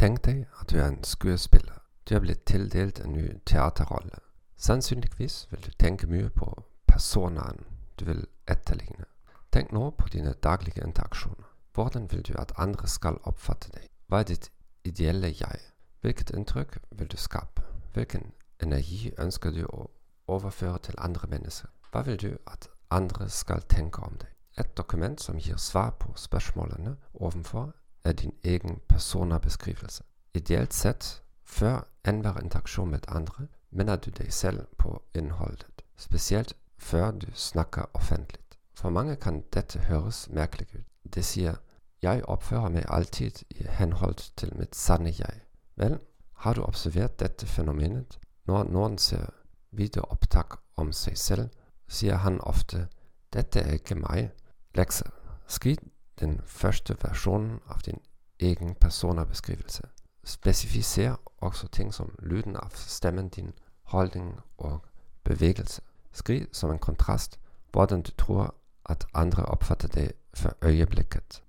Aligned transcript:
Tenk 0.00 0.22
deg 0.24 0.46
at 0.60 0.70
du 0.70 0.78
er 0.78 0.86
en 0.88 1.04
skuespiller. 1.04 1.74
Du 2.08 2.14
er 2.14 2.22
blitt 2.24 2.46
tildelt 2.48 3.02
en 3.04 3.12
ny 3.12 3.34
teaterrolle. 3.46 4.16
Sannsynligvis 4.56 5.48
vil 5.50 5.60
du 5.60 5.70
tenke 5.76 6.06
mye 6.08 6.30
på 6.32 6.46
personaen 6.88 7.66
du 8.00 8.06
vil 8.08 8.22
etterligne. 8.48 9.04
Tenk 9.52 9.74
nå 9.76 9.90
på 9.90 10.08
dine 10.08 10.32
daglige 10.32 10.80
interaksjoner. 10.86 11.44
Hvordan 11.74 12.08
vil 12.12 12.22
du 12.22 12.32
at 12.38 12.52
andre 12.56 12.88
skal 12.88 13.20
oppfatte 13.28 13.68
deg? 13.74 13.90
Hva 14.08 14.22
er 14.22 14.30
ditt 14.30 14.48
ideelle 14.84 15.34
jeg? 15.36 15.60
Hvilket 16.00 16.32
inntrykk 16.32 16.78
vil 16.90 17.12
du 17.12 17.16
skape? 17.16 17.62
Hvilken 17.92 18.32
energi 18.62 19.12
ønsker 19.18 19.52
du 19.52 19.66
å 19.66 19.90
overføre 20.26 20.78
til 20.78 20.96
andre 20.98 21.28
mennesker? 21.28 21.68
Hva 21.92 22.06
vil 22.08 22.16
du 22.16 22.30
at 22.46 22.70
andre 22.90 23.28
skal 23.28 23.68
tenke 23.68 24.00
om 24.00 24.16
deg? 24.16 24.32
Et 24.56 24.76
dokument 24.76 25.20
som 25.20 25.36
gir 25.36 25.60
svar 25.60 25.90
på 26.00 26.16
spørsmålene 26.16 26.96
ovenfor, 27.12 27.74
din 28.04 28.34
egen 28.44 28.80
personabeskrivelse. 28.88 30.02
Ideelt 30.34 30.74
sett, 30.74 31.22
før 31.44 31.80
enhver 32.04 32.40
interaksjon 32.42 32.90
med 32.90 33.00
andre, 33.08 33.46
minner 33.70 33.96
du 33.96 34.10
deg 34.10 34.32
selv 34.32 34.66
på 34.78 35.02
innholdet, 35.14 35.82
spesielt 35.96 36.56
før 36.78 37.10
du 37.10 37.26
snakker 37.34 37.90
offentlig. 37.94 38.40
For 38.74 38.90
mange 38.90 39.16
kan 39.16 39.42
dette 39.52 39.78
høres 39.78 40.28
merkelig 40.30 40.68
ut. 40.74 40.86
De 41.14 41.22
sier 41.22 41.54
'jeg 42.02 42.24
oppfører 42.24 42.68
meg 42.68 42.84
alltid 42.88 43.42
i 43.50 43.66
henhold 43.68 44.36
til 44.36 44.56
mitt 44.56 44.76
sanne 44.76 45.10
jeg'. 45.10 45.40
Vel, 45.76 45.98
har 46.32 46.54
du 46.54 46.62
observert 46.62 47.20
dette 47.20 47.46
fenomenet? 47.46 48.18
Når 48.46 48.64
noen 48.64 48.98
ser 48.98 49.26
videoopptak 49.70 50.56
om 50.76 50.92
seg 50.92 51.18
selv, 51.18 51.48
sier 51.88 52.16
han 52.16 52.40
ofte 52.40 52.88
'dette 53.32 53.60
er 53.60 53.72
ikke 53.72 53.94
meg'. 53.94 54.30
Lekse. 54.74 55.04
Skriv 55.46 55.76
den 56.20 56.40
første 56.44 56.96
versjonen 57.02 57.60
av 57.68 57.80
din 57.86 58.00
egen 58.38 58.74
personabeskrivelse. 58.74 59.82
Spesifiser 60.24 61.16
også 61.38 61.68
ting 61.68 61.94
som 61.94 62.14
lyden 62.22 62.56
av 62.56 62.70
stemmen 62.74 63.28
din, 63.28 63.52
holdning 63.82 64.40
og 64.58 64.86
bevegelse. 65.24 65.82
Skriv 66.12 66.46
som 66.52 66.70
en 66.70 66.78
kontrast 66.78 67.38
hvordan 67.72 68.02
du 68.02 68.10
tror 68.10 68.54
at 68.84 69.06
andre 69.14 69.44
oppfatter 69.44 69.88
deg 69.88 70.12
for 70.34 70.56
øyeblikket. 70.62 71.42